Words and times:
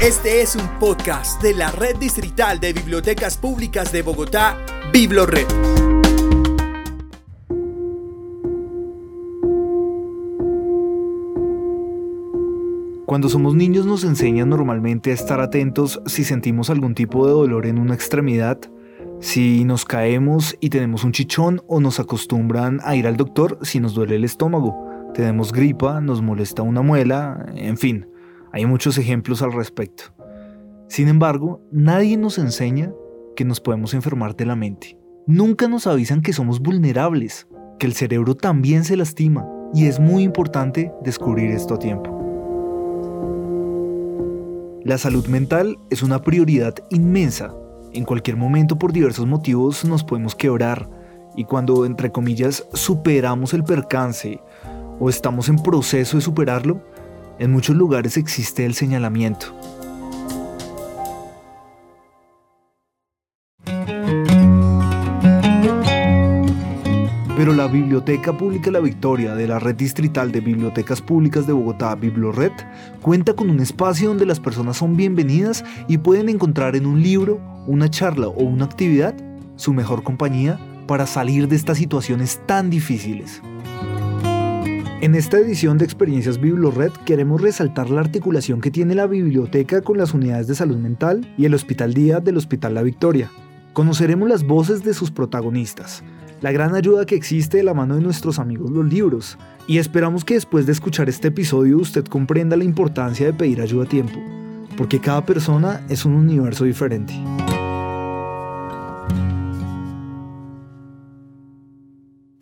Este 0.00 0.42
es 0.42 0.56
un 0.56 0.68
podcast 0.80 1.40
de 1.40 1.54
la 1.54 1.70
Red 1.70 1.96
Distrital 1.96 2.58
de 2.58 2.72
Bibliotecas 2.72 3.38
Públicas 3.38 3.90
de 3.92 4.02
Bogotá, 4.02 4.58
BibloRed. 4.92 5.46
Cuando 13.06 13.28
somos 13.28 13.54
niños 13.54 13.86
nos 13.86 14.04
enseñan 14.04 14.50
normalmente 14.50 15.12
a 15.12 15.14
estar 15.14 15.40
atentos 15.40 16.02
si 16.06 16.24
sentimos 16.24 16.68
algún 16.70 16.94
tipo 16.94 17.26
de 17.26 17.32
dolor 17.32 17.64
en 17.64 17.78
una 17.78 17.94
extremidad, 17.94 18.58
si 19.20 19.64
nos 19.64 19.84
caemos 19.84 20.56
y 20.60 20.70
tenemos 20.70 21.04
un 21.04 21.12
chichón 21.12 21.62
o 21.68 21.80
nos 21.80 22.00
acostumbran 22.00 22.80
a 22.82 22.96
ir 22.96 23.06
al 23.06 23.16
doctor 23.16 23.58
si 23.62 23.78
nos 23.80 23.94
duele 23.94 24.16
el 24.16 24.24
estómago, 24.24 25.12
tenemos 25.14 25.52
gripa, 25.52 26.00
nos 26.00 26.20
molesta 26.20 26.62
una 26.62 26.82
muela, 26.82 27.46
en 27.54 27.78
fin. 27.78 28.06
Hay 28.54 28.66
muchos 28.66 28.98
ejemplos 28.98 29.42
al 29.42 29.52
respecto. 29.52 30.04
Sin 30.86 31.08
embargo, 31.08 31.60
nadie 31.72 32.16
nos 32.16 32.38
enseña 32.38 32.92
que 33.34 33.44
nos 33.44 33.58
podemos 33.58 33.94
enfermar 33.94 34.36
de 34.36 34.46
la 34.46 34.54
mente. 34.54 34.96
Nunca 35.26 35.66
nos 35.66 35.88
avisan 35.88 36.22
que 36.22 36.32
somos 36.32 36.60
vulnerables, 36.60 37.48
que 37.80 37.86
el 37.86 37.94
cerebro 37.94 38.36
también 38.36 38.84
se 38.84 38.96
lastima 38.96 39.44
y 39.74 39.86
es 39.86 39.98
muy 39.98 40.22
importante 40.22 40.92
descubrir 41.02 41.50
esto 41.50 41.74
a 41.74 41.78
tiempo. 41.80 42.16
La 44.84 44.98
salud 44.98 45.26
mental 45.26 45.76
es 45.90 46.04
una 46.04 46.22
prioridad 46.22 46.76
inmensa. 46.90 47.52
En 47.92 48.04
cualquier 48.04 48.36
momento 48.36 48.78
por 48.78 48.92
diversos 48.92 49.26
motivos 49.26 49.84
nos 49.84 50.04
podemos 50.04 50.36
quebrar 50.36 50.88
y 51.34 51.44
cuando, 51.44 51.86
entre 51.86 52.12
comillas, 52.12 52.64
superamos 52.72 53.52
el 53.52 53.64
percance 53.64 54.40
o 55.00 55.08
estamos 55.08 55.48
en 55.48 55.56
proceso 55.56 56.18
de 56.18 56.20
superarlo, 56.20 56.82
en 57.38 57.52
muchos 57.52 57.76
lugares 57.76 58.16
existe 58.16 58.64
el 58.64 58.74
señalamiento. 58.74 59.54
Pero 67.36 67.52
la 67.52 67.66
Biblioteca 67.66 68.36
Pública 68.36 68.70
La 68.70 68.80
Victoria 68.80 69.34
de 69.34 69.48
la 69.48 69.58
Red 69.58 69.74
Distrital 69.74 70.30
de 70.30 70.40
Bibliotecas 70.40 71.02
Públicas 71.02 71.46
de 71.46 71.52
Bogotá, 71.52 71.94
BibloRed, 71.94 72.52
cuenta 73.02 73.34
con 73.34 73.50
un 73.50 73.60
espacio 73.60 74.08
donde 74.08 74.24
las 74.24 74.38
personas 74.38 74.76
son 74.76 74.96
bienvenidas 74.96 75.64
y 75.88 75.98
pueden 75.98 76.28
encontrar 76.28 76.76
en 76.76 76.86
un 76.86 77.02
libro, 77.02 77.40
una 77.66 77.90
charla 77.90 78.28
o 78.28 78.44
una 78.44 78.64
actividad 78.64 79.14
su 79.56 79.72
mejor 79.72 80.02
compañía 80.02 80.58
para 80.86 81.06
salir 81.06 81.48
de 81.48 81.56
estas 81.56 81.78
situaciones 81.78 82.40
tan 82.46 82.70
difíciles. 82.70 83.42
En 85.04 85.14
esta 85.14 85.38
edición 85.38 85.76
de 85.76 85.84
Experiencias 85.84 86.40
BibloRed 86.40 86.92
queremos 87.04 87.42
resaltar 87.42 87.90
la 87.90 88.00
articulación 88.00 88.62
que 88.62 88.70
tiene 88.70 88.94
la 88.94 89.06
biblioteca 89.06 89.82
con 89.82 89.98
las 89.98 90.14
unidades 90.14 90.46
de 90.46 90.54
salud 90.54 90.78
mental 90.78 91.30
y 91.36 91.44
el 91.44 91.52
Hospital 91.52 91.92
Día 91.92 92.20
del 92.20 92.38
Hospital 92.38 92.72
La 92.72 92.82
Victoria. 92.82 93.30
Conoceremos 93.74 94.30
las 94.30 94.44
voces 94.44 94.82
de 94.82 94.94
sus 94.94 95.10
protagonistas, 95.10 96.02
la 96.40 96.52
gran 96.52 96.74
ayuda 96.74 97.04
que 97.04 97.16
existe 97.16 97.58
de 97.58 97.64
la 97.64 97.74
mano 97.74 97.96
de 97.96 98.00
nuestros 98.00 98.38
amigos 98.38 98.70
los 98.70 98.90
libros, 98.90 99.36
y 99.66 99.76
esperamos 99.76 100.24
que 100.24 100.34
después 100.34 100.64
de 100.64 100.72
escuchar 100.72 101.10
este 101.10 101.28
episodio 101.28 101.76
usted 101.76 102.06
comprenda 102.06 102.56
la 102.56 102.64
importancia 102.64 103.26
de 103.26 103.34
pedir 103.34 103.60
ayuda 103.60 103.84
a 103.84 103.88
tiempo, 103.88 104.18
porque 104.74 105.00
cada 105.00 105.26
persona 105.26 105.82
es 105.90 106.06
un 106.06 106.14
universo 106.14 106.64
diferente. 106.64 107.12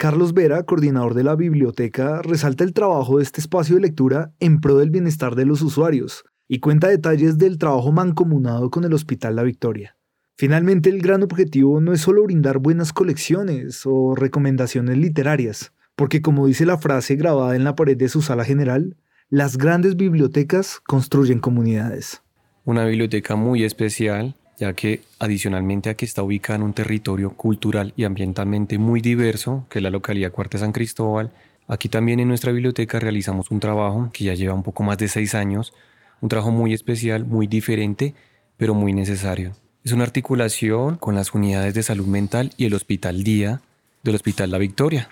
Carlos 0.02 0.34
Vera, 0.34 0.64
coordinador 0.64 1.14
de 1.14 1.22
la 1.22 1.36
biblioteca, 1.36 2.22
resalta 2.22 2.64
el 2.64 2.72
trabajo 2.72 3.18
de 3.18 3.22
este 3.22 3.40
espacio 3.40 3.76
de 3.76 3.82
lectura 3.82 4.32
en 4.40 4.60
pro 4.60 4.76
del 4.78 4.90
bienestar 4.90 5.36
de 5.36 5.46
los 5.46 5.62
usuarios 5.62 6.24
y 6.48 6.58
cuenta 6.58 6.88
detalles 6.88 7.38
del 7.38 7.56
trabajo 7.56 7.92
mancomunado 7.92 8.68
con 8.68 8.82
el 8.82 8.94
Hospital 8.94 9.36
La 9.36 9.44
Victoria. 9.44 9.96
Finalmente, 10.34 10.90
el 10.90 11.02
gran 11.02 11.22
objetivo 11.22 11.80
no 11.80 11.92
es 11.92 12.00
solo 12.00 12.24
brindar 12.24 12.58
buenas 12.58 12.92
colecciones 12.92 13.82
o 13.84 14.16
recomendaciones 14.16 14.98
literarias, 14.98 15.72
porque 15.94 16.20
como 16.20 16.48
dice 16.48 16.66
la 16.66 16.78
frase 16.78 17.14
grabada 17.14 17.54
en 17.54 17.62
la 17.62 17.76
pared 17.76 17.96
de 17.96 18.08
su 18.08 18.22
sala 18.22 18.44
general, 18.44 18.96
las 19.28 19.56
grandes 19.56 19.94
bibliotecas 19.94 20.80
construyen 20.80 21.38
comunidades. 21.38 22.24
Una 22.64 22.84
biblioteca 22.86 23.36
muy 23.36 23.62
especial 23.62 24.34
ya 24.58 24.72
que 24.74 25.02
adicionalmente 25.18 25.90
a 25.90 25.94
que 25.94 26.04
está 26.04 26.22
ubicada 26.22 26.56
en 26.56 26.62
un 26.62 26.72
territorio 26.72 27.30
cultural 27.30 27.92
y 27.96 28.04
ambientalmente 28.04 28.78
muy 28.78 29.00
diverso, 29.00 29.66
que 29.68 29.78
es 29.78 29.82
la 29.82 29.90
localidad 29.90 30.32
Cuarta 30.32 30.58
San 30.58 30.72
Cristóbal, 30.72 31.32
aquí 31.68 31.88
también 31.88 32.20
en 32.20 32.28
nuestra 32.28 32.52
biblioteca 32.52 33.00
realizamos 33.00 33.50
un 33.50 33.60
trabajo 33.60 34.10
que 34.12 34.24
ya 34.24 34.34
lleva 34.34 34.54
un 34.54 34.62
poco 34.62 34.82
más 34.82 34.98
de 34.98 35.08
seis 35.08 35.34
años, 35.34 35.72
un 36.20 36.28
trabajo 36.28 36.50
muy 36.50 36.72
especial, 36.72 37.24
muy 37.24 37.46
diferente, 37.46 38.14
pero 38.56 38.74
muy 38.74 38.92
necesario. 38.92 39.52
Es 39.84 39.92
una 39.92 40.04
articulación 40.04 40.96
con 40.96 41.16
las 41.16 41.34
unidades 41.34 41.74
de 41.74 41.82
salud 41.82 42.06
mental 42.06 42.52
y 42.56 42.66
el 42.66 42.74
Hospital 42.74 43.24
Día 43.24 43.60
del 44.04 44.14
Hospital 44.14 44.50
La 44.50 44.58
Victoria. 44.58 45.08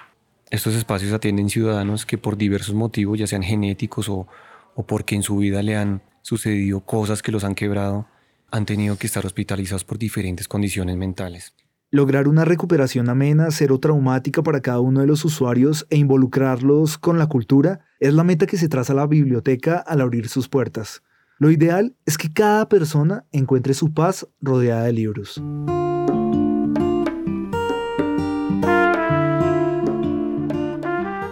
Estos 0.50 0.74
espacios 0.74 1.12
atienden 1.12 1.50
ciudadanos 1.50 2.06
que 2.06 2.18
por 2.18 2.36
diversos 2.36 2.74
motivos, 2.74 3.18
ya 3.18 3.26
sean 3.26 3.42
genéticos 3.42 4.08
o, 4.08 4.28
o 4.74 4.82
porque 4.84 5.16
en 5.16 5.22
su 5.22 5.36
vida 5.38 5.62
le 5.62 5.76
han 5.76 6.02
sucedido 6.22 6.80
cosas 6.80 7.22
que 7.22 7.32
los 7.32 7.42
han 7.42 7.54
quebrado, 7.54 8.06
han 8.50 8.66
tenido 8.66 8.96
que 8.96 9.06
estar 9.06 9.24
hospitalizados 9.26 9.84
por 9.84 9.98
diferentes 9.98 10.48
condiciones 10.48 10.96
mentales. 10.96 11.54
Lograr 11.92 12.28
una 12.28 12.44
recuperación 12.44 13.08
amena, 13.08 13.50
cero 13.50 13.80
traumática 13.80 14.44
para 14.44 14.60
cada 14.60 14.78
uno 14.78 15.00
de 15.00 15.08
los 15.08 15.24
usuarios 15.24 15.86
e 15.90 15.96
involucrarlos 15.96 16.98
con 16.98 17.18
la 17.18 17.26
cultura 17.26 17.80
es 17.98 18.14
la 18.14 18.22
meta 18.22 18.46
que 18.46 18.56
se 18.56 18.68
traza 18.68 18.94
la 18.94 19.08
biblioteca 19.08 19.78
al 19.78 20.00
abrir 20.00 20.28
sus 20.28 20.48
puertas. 20.48 21.02
Lo 21.38 21.50
ideal 21.50 21.96
es 22.06 22.16
que 22.16 22.32
cada 22.32 22.68
persona 22.68 23.24
encuentre 23.32 23.74
su 23.74 23.92
paz 23.92 24.28
rodeada 24.40 24.84
de 24.84 24.92
libros. 24.92 25.42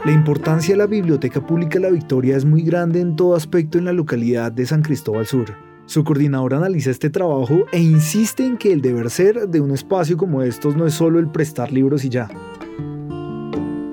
La 0.04 0.14
importancia 0.14 0.72
de 0.72 0.78
la 0.78 0.86
Biblioteca 0.86 1.46
Pública 1.46 1.78
La 1.78 1.90
Victoria 1.90 2.34
es 2.34 2.46
muy 2.46 2.62
grande 2.62 3.00
en 3.00 3.14
todo 3.14 3.36
aspecto 3.36 3.76
en 3.76 3.84
la 3.84 3.92
localidad 3.92 4.50
de 4.50 4.64
San 4.64 4.80
Cristóbal 4.80 5.26
Sur. 5.26 5.67
Su 5.88 6.04
coordinador 6.04 6.52
analiza 6.52 6.90
este 6.90 7.08
trabajo 7.08 7.64
e 7.72 7.80
insiste 7.80 8.44
en 8.44 8.58
que 8.58 8.74
el 8.74 8.82
deber 8.82 9.08
ser 9.08 9.48
de 9.48 9.62
un 9.62 9.70
espacio 9.70 10.18
como 10.18 10.42
estos 10.42 10.76
no 10.76 10.86
es 10.86 10.92
solo 10.92 11.18
el 11.18 11.30
prestar 11.30 11.72
libros 11.72 12.04
y 12.04 12.10
ya. 12.10 12.28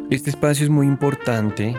Este 0.09 0.29
espacio 0.29 0.65
es 0.65 0.69
muy 0.69 0.87
importante, 0.87 1.73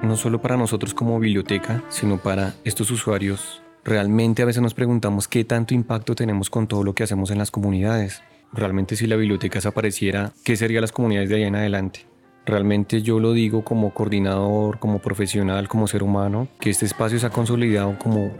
no 0.00 0.14
solo 0.14 0.40
para 0.40 0.56
nosotros 0.56 0.94
como 0.94 1.18
biblioteca, 1.18 1.82
sino 1.88 2.18
para 2.18 2.54
estos 2.62 2.92
usuarios. 2.92 3.60
Realmente 3.82 4.42
a 4.42 4.44
veces 4.44 4.62
nos 4.62 4.74
preguntamos 4.74 5.26
qué 5.26 5.44
tanto 5.44 5.74
impacto 5.74 6.14
tenemos 6.14 6.48
con 6.48 6.68
todo 6.68 6.84
lo 6.84 6.94
que 6.94 7.02
hacemos 7.02 7.32
en 7.32 7.38
las 7.38 7.50
comunidades. 7.50 8.22
Realmente 8.52 8.94
si 8.94 9.08
la 9.08 9.16
biblioteca 9.16 9.56
desapareciera, 9.56 10.32
¿qué 10.44 10.54
serían 10.54 10.82
las 10.82 10.92
comunidades 10.92 11.30
de 11.30 11.34
ahí 11.34 11.42
en 11.42 11.56
adelante? 11.56 12.06
Realmente 12.46 13.02
yo 13.02 13.18
lo 13.18 13.32
digo 13.32 13.64
como 13.64 13.92
coordinador, 13.92 14.78
como 14.78 15.00
profesional, 15.00 15.66
como 15.66 15.88
ser 15.88 16.04
humano, 16.04 16.46
que 16.60 16.70
este 16.70 16.86
espacio 16.86 17.18
se 17.18 17.26
ha 17.26 17.30
consolidado 17.30 17.98
como 17.98 18.30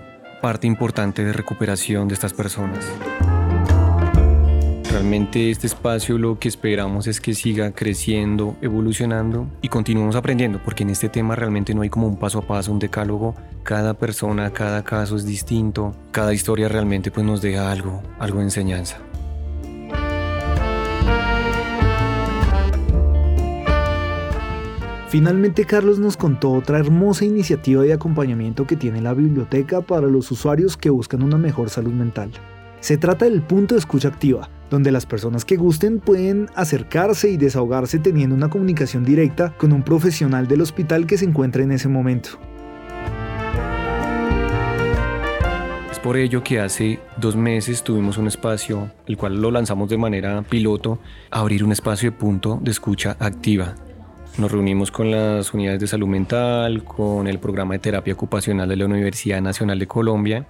parte 0.43 0.67
importante 0.67 1.25
de 1.25 1.33
recuperación 1.33 2.09
de 2.09 2.15
estas 2.15 2.35
personas. 2.35 2.85
Realmente 4.91 5.51
este 5.51 5.69
espacio 5.69 6.19
lo 6.19 6.39
que 6.39 6.49
esperamos 6.49 7.07
es 7.07 7.21
que 7.21 7.33
siga 7.33 7.71
creciendo, 7.71 8.57
evolucionando 8.61 9.47
y 9.63 9.69
continuemos 9.69 10.17
aprendiendo, 10.17 10.61
porque 10.63 10.83
en 10.83 10.91
este 10.91 11.09
tema 11.09 11.37
realmente 11.37 11.75
no 11.75 11.83
hay 11.83 11.89
como 11.89 12.09
un 12.09 12.19
paso 12.19 12.41
a 12.41 12.43
paso, 12.43 12.73
un 12.73 12.81
decálogo. 12.81 13.35
Cada 13.63 13.95
persona, 13.95 14.53
cada 14.53 14.83
caso 14.83 15.17
es 15.17 15.25
distinto, 15.25 15.95
cada 16.11 16.35
historia 16.35 16.69
realmente 16.69 17.11
pues 17.11 17.25
nos 17.25 17.41
deja 17.41 17.71
algo, 17.71 18.03
algo 18.19 18.39
de 18.39 18.45
enseñanza. 18.45 18.99
Finalmente 25.13 25.67
Carlos 25.67 25.99
nos 25.99 26.17
contó 26.17 26.53
otra 26.53 26.79
hermosa 26.79 27.27
iniciativa 27.27 27.83
de 27.83 27.93
acompañamiento 27.93 28.67
que 28.67 28.77
tiene 28.77 29.03
la 29.03 29.13
biblioteca 29.13 29.83
para 29.83 30.07
los 30.07 30.31
usuarios 30.31 30.79
que 30.79 30.89
buscan 30.89 31.23
una 31.23 31.37
mejor 31.37 31.69
salud 31.69 31.93
mental. 31.93 32.31
Se 32.81 32.97
trata 32.97 33.27
del 33.27 33.43
punto 33.43 33.75
de 33.75 33.81
escucha 33.81 34.09
activa, 34.09 34.49
donde 34.71 34.91
las 34.91 35.05
personas 35.05 35.45
que 35.45 35.57
gusten 35.57 36.01
pueden 36.01 36.49
acercarse 36.55 37.29
y 37.29 37.37
desahogarse 37.37 37.99
teniendo 37.99 38.35
una 38.35 38.49
comunicación 38.49 39.05
directa 39.05 39.53
con 39.59 39.75
un 39.75 39.83
profesional 39.83 40.49
del 40.49 40.63
hospital 40.63 41.07
que 41.07 41.19
se 41.19 41.27
encuentra 41.27 41.63
en 41.63 41.73
ese 41.73 41.89
momento. 41.89 42.31
Es 45.91 45.99
por 45.99 46.17
ello 46.17 46.43
que 46.43 46.59
hace 46.59 47.01
dos 47.19 47.37
meses 47.37 47.83
tuvimos 47.83 48.17
un 48.17 48.29
espacio, 48.29 48.91
el 49.07 49.19
cual 49.19 49.43
lo 49.43 49.51
lanzamos 49.51 49.91
de 49.91 49.99
manera 49.99 50.41
piloto, 50.41 51.01
a 51.31 51.41
abrir 51.41 51.65
un 51.65 51.73
espacio 51.73 52.11
de 52.11 52.17
punto 52.17 52.59
de 52.63 52.71
escucha 52.71 53.15
activa 53.21 53.75
nos 54.39 54.51
reunimos 54.51 54.91
con 54.91 55.11
las 55.11 55.53
unidades 55.53 55.81
de 55.81 55.87
salud 55.87 56.09
mental, 56.09 56.85
con 56.85 57.27
el 57.27 57.39
programa 57.39 57.75
de 57.75 57.81
terapia 57.81 58.15
ocupacional 58.15 58.69
de 58.69 58.77
la 58.77 58.87
Universidad 58.87 59.41
Nacional 59.43 59.79
de 59.79 59.87
Colombia 59.87 60.47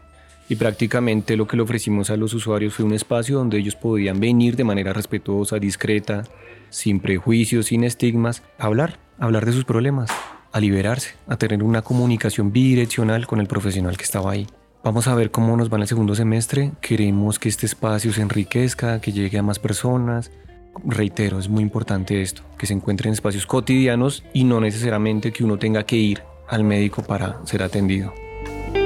y 0.49 0.57
prácticamente 0.57 1.37
lo 1.37 1.47
que 1.47 1.57
le 1.57 1.63
ofrecimos 1.63 2.11
a 2.11 2.17
los 2.17 2.35
usuarios 2.35 2.75
fue 2.75 2.85
un 2.85 2.93
espacio 2.93 3.39
donde 3.39 3.59
ellos 3.59 3.75
podían 3.75 4.21
venir 4.21 4.57
de 4.57 4.65
manera 4.65 4.93
respetuosa, 4.93 5.59
discreta, 5.59 6.25
sin 6.71 7.01
prejuicios, 7.01 7.67
sin 7.67 7.85
estigmas, 7.85 8.43
a 8.59 8.67
hablar, 8.67 8.99
a 9.19 9.25
hablar 9.25 9.47
de 9.47 9.53
sus 9.53 9.65
problemas, 9.65 10.11
a 10.53 10.61
liberarse, 10.61 11.15
a 11.27 11.37
tener 11.37 11.63
una 11.63 11.83
comunicación 11.83 12.53
bidireccional 12.53 13.27
con 13.27 13.41
el 13.41 13.47
profesional 13.47 13.97
que 13.97 14.05
estaba 14.05 14.33
ahí. 14.33 14.47
Vamos 14.85 15.07
a 15.07 15.15
ver 15.15 15.31
cómo 15.31 15.57
nos 15.57 15.73
va 15.73 15.77
en 15.77 15.83
el 15.83 15.89
segundo 15.89 16.15
semestre. 16.15 16.73
Queremos 16.81 17.39
que 17.39 17.49
este 17.49 17.67
espacio 17.67 18.13
se 18.13 18.21
enriquezca, 18.21 19.01
que 19.01 19.13
llegue 19.13 19.39
a 19.39 19.43
más 19.43 19.59
personas. 19.61 20.33
Reitero, 20.75 21.39
es 21.39 21.49
muy 21.49 21.63
importante 21.63 22.23
esto, 22.23 22.43
que 22.57 22.67
se 22.67 22.73
encuentre 22.73 23.09
en 23.09 23.13
espacios 23.13 23.47
cotidianos 23.47 24.25
y 24.33 24.45
no 24.45 24.59
necesariamente 24.59 25.31
que 25.31 25.45
uno 25.45 25.59
tenga 25.59 25.85
que 25.85 25.97
ir 25.97 26.23
al 26.49 26.65
médico 26.65 27.03
para 27.03 27.45
ser 27.47 27.63
atendido. 27.63 28.15
Y 28.75 28.79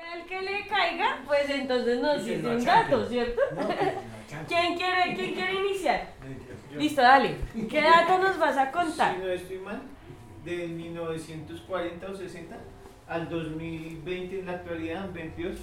al 0.00 0.24
que 0.26 0.40
le 0.42 0.66
caiga, 0.68 1.22
pues 1.26 1.50
entonces 1.50 2.00
nos 2.00 2.24
dice 2.24 2.46
un 2.46 2.64
dato, 2.64 3.06
¿cierto? 3.08 3.40
¿Quién 4.48 4.76
quiere, 4.76 5.14
¿Quién 5.16 5.34
quiere 5.34 5.54
iniciar? 5.54 6.14
Listo, 6.78 7.02
dale. 7.02 7.34
¿Qué 7.68 7.82
dato 7.82 8.18
nos 8.18 8.38
vas 8.38 8.56
a 8.56 8.70
contar? 8.70 9.16
Si 9.16 9.22
no 9.22 9.28
estoy 9.28 9.58
mal, 9.58 9.82
de 10.44 10.68
1940 10.68 12.06
o 12.06 12.14
60 12.14 12.56
al 13.10 13.28
2020 13.28 14.40
en 14.40 14.46
la 14.46 14.52
actualidad, 14.52 15.12
22, 15.12 15.56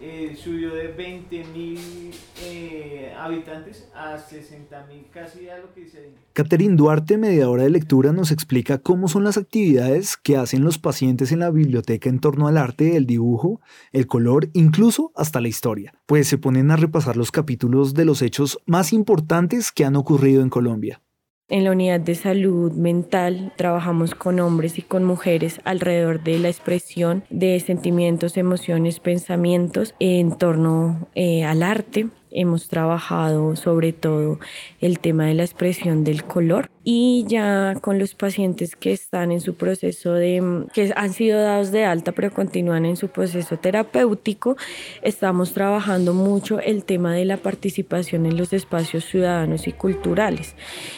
eh, 0.00 0.36
subió 0.36 0.74
de 0.74 0.96
20.000 0.96 2.14
eh, 2.42 3.14
habitantes 3.18 3.88
a 3.94 4.16
60.000, 4.16 5.10
casi 5.10 5.48
a 5.48 5.58
lo 5.58 5.72
que 5.72 5.82
dice. 5.82 6.10
Catherine 6.32 6.76
Duarte, 6.76 7.16
mediadora 7.18 7.62
de 7.62 7.70
lectura, 7.70 8.12
nos 8.12 8.30
explica 8.32 8.78
cómo 8.78 9.08
son 9.08 9.24
las 9.24 9.36
actividades 9.36 10.16
que 10.16 10.36
hacen 10.36 10.64
los 10.64 10.78
pacientes 10.78 11.32
en 11.32 11.40
la 11.40 11.50
biblioteca 11.50 12.08
en 12.08 12.18
torno 12.18 12.48
al 12.48 12.58
arte, 12.58 12.96
el 12.96 13.06
dibujo, 13.06 13.60
el 13.92 14.06
color, 14.06 14.48
incluso 14.52 15.12
hasta 15.14 15.40
la 15.40 15.48
historia, 15.48 15.94
pues 16.06 16.28
se 16.28 16.38
ponen 16.38 16.70
a 16.70 16.76
repasar 16.76 17.16
los 17.16 17.32
capítulos 17.32 17.94
de 17.94 18.04
los 18.04 18.22
hechos 18.22 18.60
más 18.66 18.92
importantes 18.92 19.72
que 19.72 19.84
han 19.84 19.96
ocurrido 19.96 20.42
en 20.42 20.50
Colombia. 20.50 21.00
En 21.50 21.64
la 21.64 21.70
unidad 21.70 22.00
de 22.00 22.14
salud 22.14 22.72
mental 22.72 23.54
trabajamos 23.56 24.14
con 24.14 24.38
hombres 24.38 24.78
y 24.78 24.82
con 24.82 25.04
mujeres 25.04 25.62
alrededor 25.64 26.22
de 26.22 26.38
la 26.38 26.48
expresión 26.48 27.24
de 27.30 27.58
sentimientos, 27.60 28.36
emociones, 28.36 29.00
pensamientos 29.00 29.94
en 29.98 30.36
torno 30.36 31.08
eh, 31.14 31.44
al 31.44 31.62
arte. 31.62 32.08
Hemos 32.30 32.68
trabajado 32.68 33.56
sobre 33.56 33.92
todo 33.92 34.38
el 34.80 34.98
tema 34.98 35.26
de 35.26 35.34
la 35.34 35.44
expresión 35.44 36.04
del 36.04 36.24
color 36.24 36.70
y 36.84 37.24
ya 37.28 37.74
con 37.80 37.98
los 37.98 38.14
pacientes 38.14 38.74
que 38.74 38.92
están 38.92 39.30
en 39.30 39.40
su 39.40 39.54
proceso 39.54 40.14
de, 40.14 40.66
que 40.72 40.92
han 40.96 41.12
sido 41.12 41.40
dados 41.40 41.70
de 41.70 41.84
alta 41.84 42.12
pero 42.12 42.32
continúan 42.32 42.86
en 42.86 42.96
su 42.96 43.08
proceso 43.08 43.58
terapéutico, 43.58 44.56
estamos 45.02 45.52
trabajando 45.52 46.14
mucho 46.14 46.60
el 46.60 46.84
tema 46.84 47.12
de 47.12 47.24
la 47.24 47.36
participación 47.36 48.26
en 48.26 48.36
los 48.36 48.52
espacios 48.52 49.04
ciudadanos 49.04 49.68
y 49.68 49.72
culturales. 49.72 50.54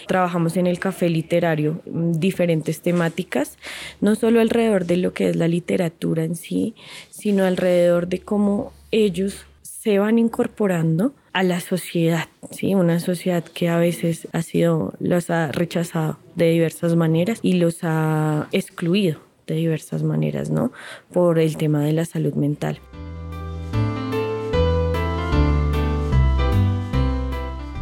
Trabajamos 0.07 0.57
en 0.57 0.67
el 0.67 0.79
café 0.79 1.09
literario 1.09 1.83
mm, 1.87 2.13
diferentes 2.13 2.83
temáticas, 2.83 3.59
no 4.01 4.15
solo 4.15 4.41
alrededor 4.41 4.87
de 4.87 4.97
lo 4.97 5.13
que 5.13 5.31
es 5.31 5.37
la 5.37 5.49
literatura 5.49 6.25
en 6.25 6.37
sí, 6.37 6.75
sino 7.11 7.45
alrededor 7.45 8.07
de 8.07 8.21
cómo 8.21 8.73
ellos 8.93 9.47
se 9.83 9.99
van 9.99 10.19
incorporando 10.19 11.15
a 11.33 11.43
la 11.43 11.59
sociedad, 11.61 12.29
¿sí? 12.51 12.75
una 12.75 13.01
sociedad 13.01 13.43
que 13.43 13.71
a 13.71 13.79
veces 13.79 14.29
ha 14.33 14.43
sido, 14.43 14.93
los 15.01 15.31
ha 15.31 15.53
rechazado 15.53 16.19
de 16.35 16.51
diversas 16.51 16.97
maneras 16.97 17.39
y 17.41 17.55
los 17.55 17.79
ha 17.81 18.47
excluido 18.53 19.21
de 19.47 19.55
diversas 19.55 20.03
maneras, 20.03 20.51
¿no? 20.51 20.71
Por 21.11 21.39
el 21.39 21.57
tema 21.57 21.83
de 21.83 21.95
la 21.95 22.05
salud 22.05 22.35
mental. 22.35 22.79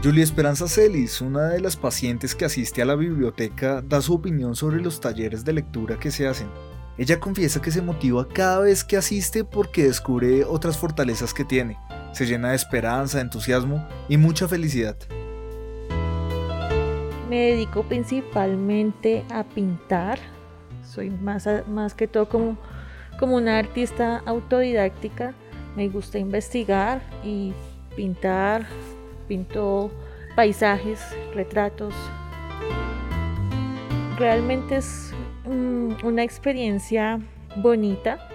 Julia 0.04 0.22
Esperanza 0.22 0.68
Celis, 0.68 1.20
una 1.20 1.48
de 1.48 1.60
las 1.60 1.76
pacientes 1.76 2.36
que 2.36 2.44
asiste 2.44 2.80
a 2.80 2.84
la 2.84 2.94
biblioteca, 2.94 3.82
da 3.82 4.00
su 4.02 4.14
opinión 4.14 4.54
sobre 4.54 4.80
los 4.80 5.00
talleres 5.00 5.44
de 5.44 5.54
lectura 5.54 5.98
que 5.98 6.12
se 6.12 6.28
hacen. 6.28 6.46
Ella 6.96 7.18
confiesa 7.18 7.60
que 7.60 7.72
se 7.72 7.82
motiva 7.82 8.28
cada 8.28 8.60
vez 8.60 8.84
que 8.84 8.96
asiste 8.96 9.42
porque 9.42 9.82
descubre 9.82 10.44
otras 10.44 10.78
fortalezas 10.78 11.34
que 11.34 11.44
tiene. 11.44 11.76
Se 12.18 12.26
llena 12.26 12.48
de 12.48 12.56
esperanza, 12.56 13.20
entusiasmo 13.20 13.86
y 14.08 14.16
mucha 14.16 14.48
felicidad. 14.48 14.96
Me 17.30 17.50
dedico 17.50 17.84
principalmente 17.84 19.24
a 19.30 19.44
pintar. 19.44 20.18
Soy 20.82 21.10
más, 21.10 21.46
más 21.68 21.94
que 21.94 22.08
todo 22.08 22.28
como, 22.28 22.58
como 23.20 23.36
una 23.36 23.56
artista 23.56 24.20
autodidáctica. 24.26 25.32
Me 25.76 25.88
gusta 25.88 26.18
investigar 26.18 27.02
y 27.22 27.52
pintar. 27.94 28.66
Pinto 29.28 29.92
paisajes, 30.34 30.98
retratos. 31.36 31.94
Realmente 34.18 34.78
es 34.78 35.14
una 36.02 36.24
experiencia 36.24 37.20
bonita, 37.54 38.28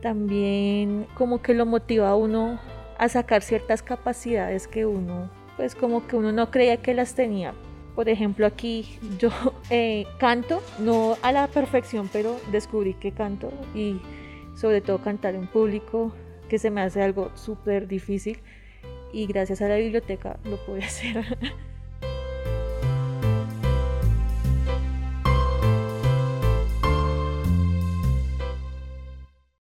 también 0.00 1.06
como 1.12 1.42
que 1.42 1.52
lo 1.52 1.66
motiva 1.66 2.08
a 2.08 2.14
uno 2.14 2.58
a 2.98 3.08
sacar 3.08 3.42
ciertas 3.42 3.82
capacidades 3.82 4.68
que 4.68 4.86
uno, 4.86 5.30
pues 5.56 5.74
como 5.74 6.06
que 6.06 6.16
uno 6.16 6.32
no 6.32 6.50
creía 6.50 6.78
que 6.78 6.94
las 6.94 7.14
tenía. 7.14 7.54
Por 7.94 8.08
ejemplo, 8.08 8.46
aquí 8.46 8.98
yo 9.18 9.30
eh, 9.70 10.06
canto, 10.18 10.62
no 10.78 11.16
a 11.22 11.32
la 11.32 11.48
perfección, 11.48 12.08
pero 12.12 12.38
descubrí 12.52 12.94
que 12.94 13.12
canto 13.12 13.52
y 13.74 14.00
sobre 14.54 14.80
todo 14.80 14.98
cantar 14.98 15.34
en 15.34 15.46
público, 15.46 16.12
que 16.48 16.58
se 16.58 16.70
me 16.70 16.80
hace 16.80 17.02
algo 17.02 17.30
súper 17.34 17.88
difícil 17.88 18.40
y 19.12 19.26
gracias 19.26 19.62
a 19.62 19.68
la 19.68 19.76
biblioteca 19.76 20.38
lo 20.44 20.56
pude 20.64 20.84
hacer. 20.84 21.38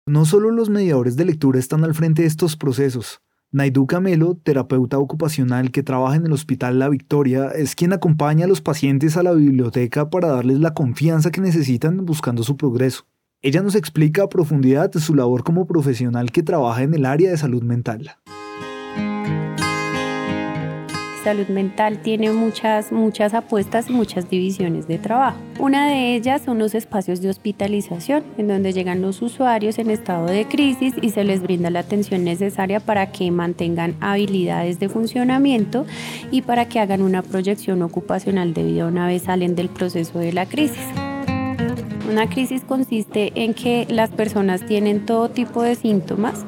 No 0.07 0.23
solo 0.23 0.51
los 0.51 0.69
mediadores 0.69 1.17
de 1.17 1.25
lectura 1.25 1.59
están 1.59 1.83
al 1.83 1.93
frente 1.93 2.21
de 2.21 2.29
estos 2.29 2.55
procesos. 2.55 3.19
Naidu 3.51 3.87
Camelo, 3.87 4.35
terapeuta 4.41 4.97
ocupacional 4.99 5.69
que 5.69 5.83
trabaja 5.83 6.15
en 6.15 6.25
el 6.25 6.31
Hospital 6.31 6.79
La 6.79 6.87
Victoria, 6.87 7.49
es 7.49 7.75
quien 7.75 7.91
acompaña 7.91 8.45
a 8.45 8.47
los 8.47 8.61
pacientes 8.61 9.17
a 9.17 9.23
la 9.23 9.33
biblioteca 9.33 10.09
para 10.09 10.29
darles 10.29 10.61
la 10.61 10.73
confianza 10.73 11.29
que 11.29 11.41
necesitan 11.41 12.05
buscando 12.05 12.43
su 12.43 12.55
progreso. 12.55 13.05
Ella 13.41 13.61
nos 13.61 13.75
explica 13.75 14.23
a 14.23 14.29
profundidad 14.29 14.93
su 14.93 15.13
labor 15.13 15.43
como 15.43 15.67
profesional 15.67 16.31
que 16.31 16.41
trabaja 16.41 16.83
en 16.83 16.93
el 16.93 17.05
área 17.05 17.29
de 17.29 17.37
salud 17.37 17.63
mental 17.63 18.17
salud 21.27 21.49
mental 21.49 21.97
tiene 22.01 22.31
muchas, 22.31 22.93
muchas 22.93 23.33
apuestas 23.33 23.89
y 23.89 23.91
muchas 23.91 24.29
divisiones 24.29 24.87
de 24.87 24.97
trabajo. 24.97 25.37
Una 25.59 25.85
de 25.85 26.15
ellas 26.15 26.41
son 26.41 26.57
los 26.57 26.73
espacios 26.73 27.19
de 27.19 27.29
hospitalización, 27.29 28.23
en 28.37 28.47
donde 28.47 28.71
llegan 28.71 29.01
los 29.01 29.21
usuarios 29.21 29.77
en 29.77 29.89
estado 29.89 30.27
de 30.27 30.45
crisis 30.45 30.93
y 31.01 31.09
se 31.09 31.25
les 31.25 31.41
brinda 31.41 31.69
la 31.69 31.79
atención 31.79 32.23
necesaria 32.23 32.79
para 32.79 33.11
que 33.11 33.29
mantengan 33.29 33.93
habilidades 33.99 34.79
de 34.79 34.87
funcionamiento 34.87 35.85
y 36.31 36.43
para 36.43 36.69
que 36.69 36.79
hagan 36.79 37.01
una 37.01 37.23
proyección 37.23 37.81
ocupacional 37.81 38.53
de 38.53 38.63
vida 38.63 38.87
una 38.87 39.05
vez 39.05 39.23
salen 39.23 39.53
del 39.53 39.67
proceso 39.67 40.19
de 40.19 40.31
la 40.31 40.45
crisis. 40.45 40.87
Una 42.09 42.29
crisis 42.29 42.61
consiste 42.63 43.33
en 43.35 43.53
que 43.53 43.85
las 43.89 44.11
personas 44.11 44.65
tienen 44.65 45.05
todo 45.05 45.27
tipo 45.27 45.61
de 45.61 45.75
síntomas, 45.75 46.45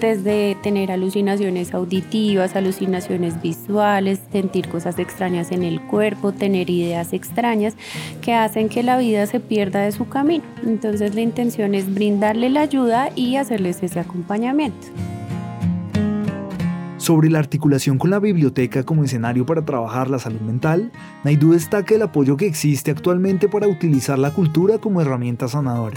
desde 0.00 0.56
tener 0.62 0.90
alucinaciones 0.90 1.74
auditivas, 1.74 2.56
alucinaciones 2.56 3.40
visuales, 3.42 4.20
sentir 4.32 4.68
cosas 4.68 4.98
extrañas 4.98 5.52
en 5.52 5.62
el 5.62 5.80
cuerpo, 5.80 6.32
tener 6.32 6.70
ideas 6.70 7.12
extrañas 7.12 7.74
que 8.22 8.34
hacen 8.34 8.68
que 8.68 8.82
la 8.82 8.98
vida 8.98 9.26
se 9.26 9.40
pierda 9.40 9.80
de 9.80 9.92
su 9.92 10.08
camino. 10.08 10.44
Entonces 10.66 11.14
la 11.14 11.20
intención 11.20 11.74
es 11.74 11.92
brindarle 11.92 12.50
la 12.50 12.62
ayuda 12.62 13.10
y 13.14 13.36
hacerles 13.36 13.82
ese 13.82 14.00
acompañamiento. 14.00 14.88
Sobre 16.98 17.30
la 17.30 17.38
articulación 17.38 17.96
con 17.96 18.10
la 18.10 18.18
biblioteca 18.18 18.82
como 18.82 19.04
escenario 19.04 19.46
para 19.46 19.64
trabajar 19.64 20.10
la 20.10 20.18
salud 20.18 20.40
mental, 20.40 20.92
Naidu 21.24 21.52
destaca 21.52 21.94
el 21.94 22.02
apoyo 22.02 22.36
que 22.36 22.46
existe 22.46 22.90
actualmente 22.90 23.48
para 23.48 23.68
utilizar 23.68 24.18
la 24.18 24.32
cultura 24.32 24.78
como 24.78 25.00
herramienta 25.00 25.48
sanadora. 25.48 25.96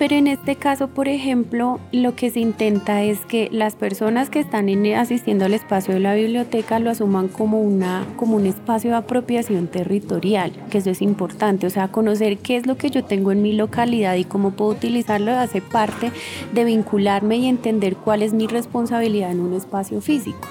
Pero 0.00 0.16
en 0.16 0.28
este 0.28 0.56
caso, 0.56 0.88
por 0.88 1.08
ejemplo, 1.08 1.78
lo 1.92 2.16
que 2.16 2.30
se 2.30 2.40
intenta 2.40 3.02
es 3.02 3.20
que 3.26 3.50
las 3.52 3.74
personas 3.74 4.30
que 4.30 4.40
están 4.40 4.70
asistiendo 4.94 5.44
al 5.44 5.52
espacio 5.52 5.92
de 5.92 6.00
la 6.00 6.14
biblioteca 6.14 6.78
lo 6.78 6.88
asuman 6.88 7.28
como, 7.28 7.60
una, 7.60 8.06
como 8.16 8.36
un 8.36 8.46
espacio 8.46 8.92
de 8.92 8.96
apropiación 8.96 9.66
territorial, 9.66 10.52
que 10.70 10.78
eso 10.78 10.88
es 10.88 11.02
importante, 11.02 11.66
o 11.66 11.70
sea, 11.70 11.88
conocer 11.88 12.38
qué 12.38 12.56
es 12.56 12.66
lo 12.66 12.78
que 12.78 12.88
yo 12.88 13.04
tengo 13.04 13.30
en 13.30 13.42
mi 13.42 13.52
localidad 13.52 14.14
y 14.14 14.24
cómo 14.24 14.52
puedo 14.52 14.70
utilizarlo 14.70 15.32
hace 15.32 15.60
parte 15.60 16.12
de 16.54 16.64
vincularme 16.64 17.36
y 17.36 17.46
entender 17.46 17.94
cuál 17.94 18.22
es 18.22 18.32
mi 18.32 18.46
responsabilidad 18.46 19.30
en 19.30 19.40
un 19.40 19.52
espacio 19.52 20.00
físico 20.00 20.48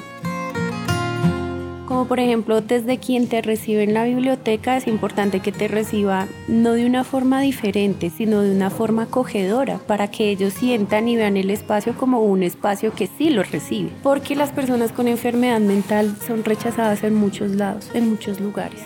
por 2.06 2.20
ejemplo 2.20 2.62
desde 2.62 2.98
quien 2.98 3.28
te 3.28 3.42
recibe 3.42 3.84
en 3.84 3.94
la 3.94 4.04
biblioteca 4.04 4.78
es 4.78 4.88
importante 4.88 5.40
que 5.40 5.52
te 5.52 5.68
reciba 5.68 6.28
no 6.48 6.74
de 6.74 6.86
una 6.86 7.04
forma 7.04 7.42
diferente, 7.42 8.10
sino 8.10 8.42
de 8.42 8.56
una 8.56 8.70
forma 8.70 9.04
acogedora 9.04 9.80
para 9.88 10.10
que 10.10 10.30
ellos 10.30 10.54
sientan 10.54 11.08
y 11.08 11.16
vean 11.16 11.38
el 11.38 11.50
espacio 11.50 11.96
como 11.96 12.22
un 12.22 12.44
espacio 12.44 12.94
que 12.94 13.08
sí 13.08 13.30
los 13.30 13.52
recibe, 13.52 13.92
porque 14.04 14.36
las 14.36 14.52
personas 14.52 14.92
con 14.92 15.08
enfermedad 15.08 15.60
mental 15.60 16.16
son 16.26 16.44
rechazadas 16.44 17.04
en 17.04 17.16
muchos 17.16 17.52
lados, 17.52 17.90
en 17.94 18.10
muchos 18.10 18.40
lugares. 18.40 18.82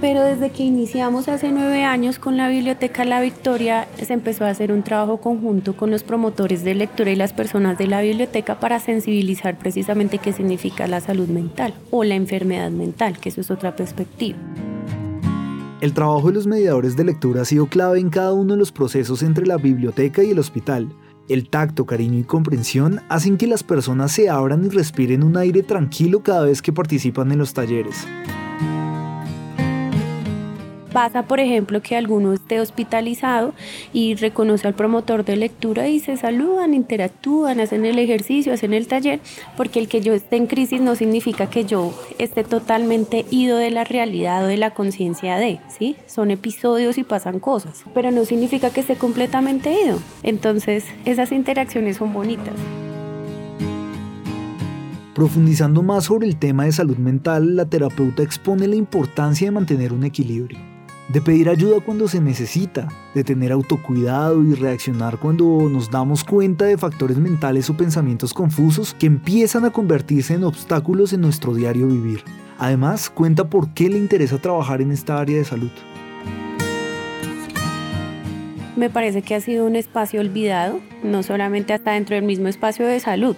Pero 0.00 0.22
desde 0.22 0.50
que 0.50 0.62
iniciamos 0.62 1.28
hace 1.28 1.50
nueve 1.52 1.84
años 1.84 2.18
con 2.18 2.36
la 2.36 2.48
Biblioteca 2.48 3.04
La 3.04 3.20
Victoria, 3.20 3.88
se 4.00 4.12
empezó 4.12 4.44
a 4.44 4.50
hacer 4.50 4.72
un 4.72 4.82
trabajo 4.82 5.18
conjunto 5.18 5.76
con 5.76 5.90
los 5.90 6.02
promotores 6.02 6.64
de 6.64 6.74
lectura 6.74 7.10
y 7.10 7.16
las 7.16 7.32
personas 7.32 7.78
de 7.78 7.86
la 7.86 8.02
biblioteca 8.02 8.60
para 8.60 8.80
sensibilizar 8.80 9.58
precisamente 9.58 10.18
qué 10.18 10.32
significa 10.32 10.86
la 10.86 11.00
salud 11.00 11.28
mental 11.28 11.74
o 11.90 12.04
la 12.04 12.14
enfermedad 12.14 12.70
mental, 12.70 13.18
que 13.18 13.30
eso 13.30 13.40
es 13.40 13.50
otra 13.50 13.74
perspectiva. 13.74 14.38
El 15.80 15.92
trabajo 15.92 16.28
de 16.28 16.34
los 16.34 16.46
mediadores 16.46 16.96
de 16.96 17.04
lectura 17.04 17.42
ha 17.42 17.44
sido 17.44 17.66
clave 17.66 18.00
en 18.00 18.10
cada 18.10 18.32
uno 18.32 18.54
de 18.54 18.58
los 18.58 18.72
procesos 18.72 19.22
entre 19.22 19.46
la 19.46 19.56
biblioteca 19.56 20.22
y 20.22 20.30
el 20.30 20.38
hospital. 20.38 20.88
El 21.28 21.48
tacto, 21.48 21.86
cariño 21.86 22.18
y 22.18 22.24
comprensión 22.24 23.00
hacen 23.08 23.36
que 23.36 23.46
las 23.46 23.62
personas 23.62 24.12
se 24.12 24.28
abran 24.30 24.64
y 24.64 24.68
respiren 24.68 25.22
un 25.22 25.36
aire 25.36 25.62
tranquilo 25.62 26.22
cada 26.22 26.44
vez 26.44 26.62
que 26.62 26.72
participan 26.72 27.32
en 27.32 27.38
los 27.38 27.52
talleres. 27.52 28.06
Pasa, 30.96 31.24
por 31.24 31.40
ejemplo, 31.40 31.82
que 31.82 31.94
alguno 31.94 32.32
esté 32.32 32.58
hospitalizado 32.58 33.52
y 33.92 34.14
reconoce 34.14 34.66
al 34.66 34.72
promotor 34.72 35.26
de 35.26 35.36
lectura 35.36 35.88
y 35.88 36.00
se 36.00 36.16
saludan, 36.16 36.72
interactúan, 36.72 37.60
hacen 37.60 37.84
el 37.84 37.98
ejercicio, 37.98 38.54
hacen 38.54 38.72
el 38.72 38.86
taller, 38.86 39.20
porque 39.58 39.78
el 39.78 39.88
que 39.88 40.00
yo 40.00 40.14
esté 40.14 40.36
en 40.36 40.46
crisis 40.46 40.80
no 40.80 40.96
significa 40.96 41.50
que 41.50 41.66
yo 41.66 41.92
esté 42.16 42.44
totalmente 42.44 43.26
ido 43.30 43.58
de 43.58 43.70
la 43.70 43.84
realidad 43.84 44.42
o 44.42 44.46
de 44.46 44.56
la 44.56 44.70
conciencia 44.70 45.36
de, 45.36 45.60
¿sí? 45.68 45.96
Son 46.06 46.30
episodios 46.30 46.96
y 46.96 47.04
pasan 47.04 47.40
cosas, 47.40 47.84
pero 47.92 48.10
no 48.10 48.24
significa 48.24 48.70
que 48.70 48.80
esté 48.80 48.96
completamente 48.96 49.78
ido. 49.78 49.98
Entonces, 50.22 50.86
esas 51.04 51.30
interacciones 51.30 51.98
son 51.98 52.14
bonitas. 52.14 52.54
Profundizando 55.14 55.82
más 55.82 56.04
sobre 56.04 56.26
el 56.26 56.38
tema 56.38 56.64
de 56.64 56.72
salud 56.72 56.96
mental, 56.96 57.54
la 57.54 57.66
terapeuta 57.66 58.22
expone 58.22 58.66
la 58.66 58.76
importancia 58.76 59.46
de 59.46 59.50
mantener 59.50 59.92
un 59.92 60.04
equilibrio 60.04 60.65
de 61.08 61.20
pedir 61.20 61.48
ayuda 61.48 61.80
cuando 61.80 62.08
se 62.08 62.20
necesita, 62.20 62.88
de 63.14 63.22
tener 63.22 63.52
autocuidado 63.52 64.42
y 64.42 64.54
reaccionar 64.54 65.18
cuando 65.18 65.68
nos 65.70 65.90
damos 65.90 66.24
cuenta 66.24 66.64
de 66.64 66.76
factores 66.76 67.16
mentales 67.16 67.70
o 67.70 67.76
pensamientos 67.76 68.34
confusos 68.34 68.94
que 68.94 69.06
empiezan 69.06 69.64
a 69.64 69.70
convertirse 69.70 70.34
en 70.34 70.44
obstáculos 70.44 71.12
en 71.12 71.20
nuestro 71.20 71.54
diario 71.54 71.86
vivir. 71.86 72.22
Además, 72.58 73.08
cuenta 73.10 73.48
por 73.48 73.72
qué 73.72 73.88
le 73.88 73.98
interesa 73.98 74.38
trabajar 74.38 74.80
en 74.80 74.90
esta 74.90 75.18
área 75.18 75.38
de 75.38 75.44
salud. 75.44 75.70
Me 78.74 78.90
parece 78.90 79.22
que 79.22 79.34
ha 79.34 79.40
sido 79.40 79.64
un 79.64 79.76
espacio 79.76 80.20
olvidado, 80.20 80.80
no 81.02 81.22
solamente 81.22 81.72
hasta 81.72 81.92
dentro 81.92 82.14
del 82.14 82.24
mismo 82.24 82.48
espacio 82.48 82.86
de 82.86 83.00
salud. 83.00 83.36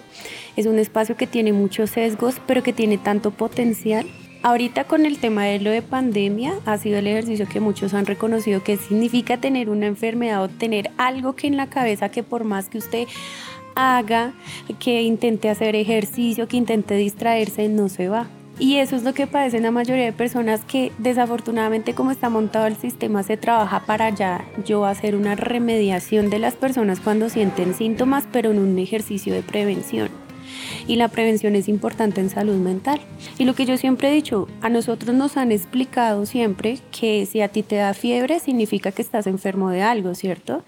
Es 0.57 0.65
un 0.65 0.79
espacio 0.79 1.15
que 1.15 1.27
tiene 1.27 1.53
muchos 1.53 1.91
sesgos, 1.91 2.41
pero 2.45 2.61
que 2.61 2.73
tiene 2.73 2.97
tanto 2.97 3.31
potencial 3.31 4.05
Ahorita 4.41 4.85
con 4.85 5.05
el 5.05 5.19
tema 5.19 5.43
de 5.43 5.59
lo 5.59 5.69
de 5.69 5.81
pandemia 5.81 6.53
ha 6.65 6.77
sido 6.77 6.99
el 6.99 7.07
ejercicio 7.07 7.45
que 7.49 7.59
muchos 7.59 7.93
han 7.93 8.05
reconocido 8.05 8.63
que 8.63 8.77
significa 8.77 9.37
tener 9.37 9.69
una 9.69 9.85
enfermedad 9.85 10.41
o 10.41 10.47
tener 10.47 10.91
algo 10.97 11.35
que 11.35 11.47
en 11.47 11.57
la 11.57 11.67
cabeza 11.67 12.07
que 12.09 12.23
por 12.23 12.45
más 12.45 12.69
que 12.69 12.77
usted 12.77 13.07
haga, 13.75 14.31
que 14.79 15.01
intente 15.01 15.49
hacer 15.49 15.75
ejercicio, 15.75 16.47
que 16.47 16.55
intente 16.55 16.95
distraerse, 16.95 17.67
no 17.67 17.89
se 17.89 18.07
va. 18.07 18.27
Y 18.59 18.77
eso 18.77 18.95
es 18.95 19.03
lo 19.03 19.13
que 19.13 19.27
padecen 19.27 19.63
la 19.63 19.71
mayoría 19.71 20.05
de 20.05 20.13
personas 20.13 20.63
que 20.63 20.93
desafortunadamente 20.99 21.93
como 21.93 22.11
está 22.11 22.29
montado 22.29 22.65
el 22.65 22.77
sistema 22.77 23.23
se 23.23 23.35
trabaja 23.35 23.85
para 23.85 24.09
ya 24.09 24.45
yo 24.65 24.85
hacer 24.85 25.17
una 25.17 25.35
remediación 25.35 26.29
de 26.29 26.39
las 26.39 26.55
personas 26.55 27.01
cuando 27.01 27.29
sienten 27.29 27.73
síntomas, 27.73 28.25
pero 28.31 28.51
en 28.51 28.59
un 28.59 28.79
ejercicio 28.79 29.33
de 29.33 29.43
prevención 29.43 30.28
y 30.87 30.95
la 30.95 31.07
prevención 31.07 31.55
es 31.55 31.67
importante 31.67 32.21
en 32.21 32.29
salud 32.29 32.55
mental. 32.55 33.01
Y 33.37 33.45
lo 33.45 33.53
que 33.53 33.65
yo 33.65 33.77
siempre 33.77 34.09
he 34.09 34.13
dicho, 34.13 34.47
a 34.61 34.69
nosotros 34.69 35.15
nos 35.15 35.37
han 35.37 35.51
explicado 35.51 36.25
siempre 36.25 36.79
que 36.97 37.25
si 37.25 37.41
a 37.41 37.49
ti 37.49 37.63
te 37.63 37.75
da 37.75 37.93
fiebre 37.93 38.39
significa 38.39 38.91
que 38.91 39.01
estás 39.01 39.27
enfermo 39.27 39.69
de 39.69 39.81
algo, 39.81 40.15
¿cierto? 40.15 40.63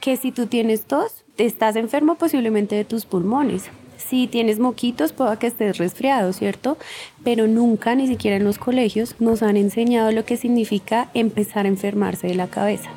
Que 0.00 0.16
si 0.16 0.32
tú 0.32 0.46
tienes 0.46 0.84
tos, 0.84 1.24
estás 1.38 1.76
enfermo 1.76 2.16
posiblemente 2.16 2.76
de 2.76 2.84
tus 2.84 3.06
pulmones. 3.06 3.64
Si 3.96 4.26
tienes 4.26 4.58
moquitos, 4.58 5.12
pueda 5.12 5.38
que 5.38 5.48
estés 5.48 5.78
resfriado, 5.78 6.32
¿cierto? 6.32 6.78
Pero 7.24 7.46
nunca, 7.46 7.94
ni 7.94 8.06
siquiera 8.06 8.36
en 8.36 8.44
los 8.44 8.58
colegios, 8.58 9.16
nos 9.18 9.42
han 9.42 9.56
enseñado 9.56 10.12
lo 10.12 10.24
que 10.24 10.36
significa 10.36 11.10
empezar 11.14 11.64
a 11.64 11.70
enfermarse 11.70 12.28
de 12.28 12.34
la 12.36 12.46
cabeza. 12.46 12.90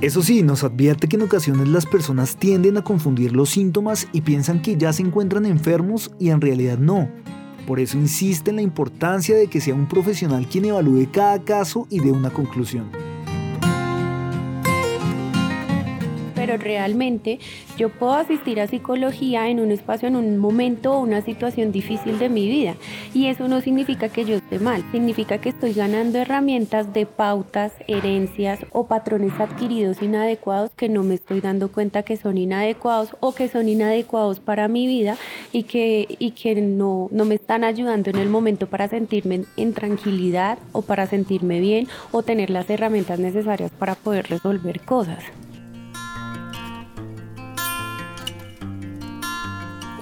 Eso 0.00 0.22
sí, 0.22 0.42
nos 0.42 0.64
advierte 0.64 1.08
que 1.08 1.16
en 1.16 1.22
ocasiones 1.22 1.68
las 1.68 1.84
personas 1.84 2.36
tienden 2.36 2.78
a 2.78 2.82
confundir 2.82 3.36
los 3.36 3.50
síntomas 3.50 4.08
y 4.14 4.22
piensan 4.22 4.62
que 4.62 4.78
ya 4.78 4.94
se 4.94 5.02
encuentran 5.02 5.44
enfermos 5.44 6.10
y 6.18 6.30
en 6.30 6.40
realidad 6.40 6.78
no. 6.78 7.10
Por 7.66 7.80
eso 7.80 7.98
insiste 7.98 8.48
en 8.48 8.56
la 8.56 8.62
importancia 8.62 9.36
de 9.36 9.48
que 9.48 9.60
sea 9.60 9.74
un 9.74 9.86
profesional 9.86 10.46
quien 10.46 10.64
evalúe 10.64 11.08
cada 11.12 11.44
caso 11.44 11.86
y 11.90 12.00
dé 12.00 12.12
una 12.12 12.30
conclusión. 12.30 13.09
Pero 16.40 16.56
realmente 16.56 17.38
yo 17.76 17.90
puedo 17.90 18.14
asistir 18.14 18.62
a 18.62 18.66
psicología 18.66 19.50
en 19.50 19.60
un 19.60 19.72
espacio, 19.72 20.08
en 20.08 20.16
un 20.16 20.38
momento 20.38 20.94
o 20.94 21.00
una 21.00 21.20
situación 21.20 21.70
difícil 21.70 22.18
de 22.18 22.30
mi 22.30 22.48
vida. 22.48 22.76
Y 23.12 23.26
eso 23.26 23.46
no 23.46 23.60
significa 23.60 24.08
que 24.08 24.24
yo 24.24 24.36
esté 24.36 24.58
mal, 24.58 24.82
significa 24.90 25.36
que 25.36 25.50
estoy 25.50 25.74
ganando 25.74 26.16
herramientas 26.16 26.94
de 26.94 27.04
pautas, 27.04 27.72
herencias 27.88 28.60
o 28.72 28.86
patrones 28.86 29.38
adquiridos 29.38 30.00
inadecuados 30.00 30.70
que 30.74 30.88
no 30.88 31.02
me 31.02 31.16
estoy 31.16 31.42
dando 31.42 31.70
cuenta 31.70 32.04
que 32.04 32.16
son 32.16 32.38
inadecuados 32.38 33.14
o 33.20 33.34
que 33.34 33.48
son 33.48 33.68
inadecuados 33.68 34.40
para 34.40 34.66
mi 34.66 34.86
vida 34.86 35.18
y 35.52 35.64
que, 35.64 36.06
y 36.18 36.30
que 36.30 36.54
no, 36.54 37.08
no 37.10 37.26
me 37.26 37.34
están 37.34 37.64
ayudando 37.64 38.08
en 38.08 38.16
el 38.16 38.30
momento 38.30 38.66
para 38.66 38.88
sentirme 38.88 39.44
en 39.58 39.74
tranquilidad 39.74 40.56
o 40.72 40.80
para 40.80 41.06
sentirme 41.06 41.60
bien 41.60 41.86
o 42.12 42.22
tener 42.22 42.48
las 42.48 42.70
herramientas 42.70 43.18
necesarias 43.18 43.70
para 43.78 43.94
poder 43.94 44.30
resolver 44.30 44.80
cosas. 44.80 45.22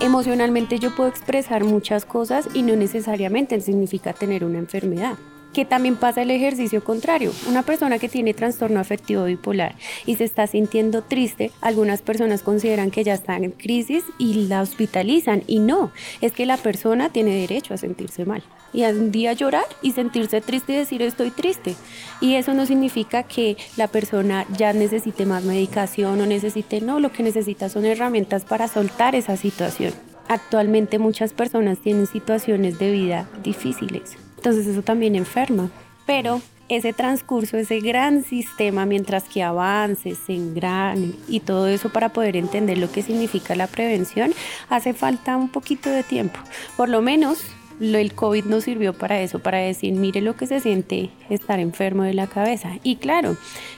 Emocionalmente 0.01 0.79
yo 0.79 0.95
puedo 0.95 1.11
expresar 1.11 1.65
muchas 1.65 2.05
cosas 2.05 2.49
y 2.55 2.63
no 2.63 2.77
necesariamente 2.77 3.61
significa 3.61 4.13
tener 4.13 4.45
una 4.45 4.59
enfermedad 4.59 5.17
que 5.59 5.65
también 5.65 5.97
pasa 5.97 6.23
el 6.23 6.31
ejercicio 6.31 6.85
contrario. 6.85 7.33
Una 7.49 7.65
persona 7.65 7.99
que 7.99 8.09
tiene 8.09 8.33
trastorno 8.33 8.79
afectivo 8.79 9.25
bipolar 9.25 9.75
y 10.07 10.15
se 10.15 10.23
está 10.23 10.47
sintiendo 10.47 11.03
triste, 11.03 11.51
algunas 11.61 12.01
personas 12.01 12.43
consideran 12.43 12.93
que 12.93 13.03
ya 13.03 13.15
está 13.15 13.35
en 13.35 13.51
crisis 13.51 14.05
y 14.19 14.47
la 14.47 14.63
hospitalizan 14.63 15.43
y 15.49 15.59
no, 15.59 15.91
es 16.21 16.31
que 16.31 16.47
la 16.47 16.59
persona 16.59 17.09
tiene 17.09 17.35
derecho 17.35 17.75
a 17.75 17.77
sentirse 17.77 18.25
mal 18.25 18.45
y 18.73 18.85
a 18.85 18.91
un 18.91 19.11
día 19.11 19.33
llorar 19.33 19.65
y 19.83 19.91
sentirse 19.91 20.41
triste 20.41 20.75
y 20.75 20.77
decir 20.77 21.03
estoy 21.03 21.33
triste. 21.33 21.75
Y 22.21 22.37
eso 22.37 22.55
no 22.55 22.65
significa 22.65 23.25
que 23.25 23.57
la 23.77 23.89
persona 23.89 24.47
ya 24.57 24.73
necesite 24.73 25.27
más 25.27 25.43
medicación 25.43 26.21
o 26.21 26.27
necesite, 26.27 26.81
no, 26.81 27.01
lo 27.01 27.11
que 27.11 27.25
necesita 27.25 27.69
son 27.69 27.85
herramientas 27.85 28.45
para 28.45 28.69
soltar 28.69 29.17
esa 29.17 29.37
situación. 29.37 29.93
Actualmente 30.29 31.01
muchas 31.01 31.33
personas 31.33 31.79
tienen 31.79 32.07
situaciones 32.07 32.79
de 32.79 32.93
vida 32.93 33.29
difíciles, 33.43 34.19
entonces 34.39 34.67
eso 34.67 34.83
también 34.83 35.17
enferma. 35.17 35.69
Pero 36.07 36.41
ese 36.69 36.93
transcurso, 36.93 37.57
ese 37.57 37.81
gran 37.81 38.23
sistema, 38.23 38.87
mientras 38.87 39.25
que 39.25 39.43
avance, 39.43 40.15
se 40.15 40.35
engrane 40.35 41.13
y 41.29 41.41
todo 41.41 41.67
eso 41.67 41.91
para 41.91 42.11
poder 42.11 42.37
entender 42.37 42.79
lo 42.79 42.91
que 42.91 43.03
significa 43.03 43.57
la 43.57 43.67
prevención, 43.67 44.33
hace 44.69 44.95
falta 44.95 45.37
un 45.37 45.49
poquito 45.49 45.91
de 45.91 46.03
tiempo. 46.03 46.39
Por 46.77 46.89
lo 46.89 47.03
menos 47.03 47.39
el 47.81 48.13
COVID 48.13 48.45
nos 48.45 48.65
sirvió 48.65 48.93
para 48.93 49.21
eso, 49.21 49.39
para 49.39 49.59
decir, 49.59 49.95
mire 49.95 50.21
lo 50.21 50.37
que 50.37 50.47
se 50.47 50.61
siente 50.61 51.11
estar 51.31 51.61
enfermo 51.61 52.03
de 52.03 52.15
la 52.15 52.27
cabeza. 52.27 52.73
Y 52.83 52.97
claro, 52.97 53.37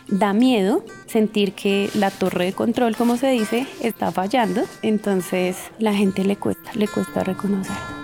da 0.09 0.33
miedo 0.33 0.85
sentir 1.07 1.53
que 1.53 1.91
la 1.95 2.11
torre 2.11 2.47
de 2.47 2.53
control, 2.53 2.97
como 2.97 3.17
se 3.17 3.31
dice, 3.31 3.67
está 3.83 4.11
fallando. 4.11 4.63
Entonces 4.83 5.57
la 5.79 5.95
gente 5.95 6.25
le 6.25 6.37
cuesta, 6.37 6.73
le 6.75 6.89
cuesta 6.89 7.25
reconocer. 7.25 8.00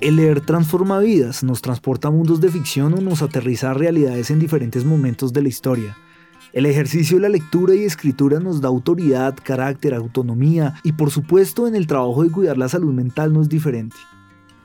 El 0.00 0.16
leer 0.16 0.40
transforma 0.40 0.98
vidas, 0.98 1.44
nos 1.44 1.60
transporta 1.60 2.08
a 2.08 2.10
mundos 2.10 2.40
de 2.40 2.48
ficción 2.48 2.94
o 2.94 3.02
nos 3.02 3.20
aterriza 3.20 3.70
a 3.70 3.74
realidades 3.74 4.30
en 4.30 4.38
diferentes 4.38 4.82
momentos 4.82 5.34
de 5.34 5.42
la 5.42 5.50
historia. 5.50 5.94
El 6.54 6.64
ejercicio 6.64 7.18
de 7.18 7.22
la 7.24 7.28
lectura 7.28 7.74
y 7.74 7.84
escritura 7.84 8.40
nos 8.40 8.62
da 8.62 8.68
autoridad, 8.68 9.34
carácter, 9.42 9.92
autonomía 9.92 10.72
y 10.84 10.92
por 10.92 11.10
supuesto 11.10 11.68
en 11.68 11.74
el 11.74 11.86
trabajo 11.86 12.22
de 12.22 12.30
cuidar 12.30 12.56
la 12.56 12.70
salud 12.70 12.94
mental 12.94 13.34
no 13.34 13.42
es 13.42 13.50
diferente. 13.50 13.96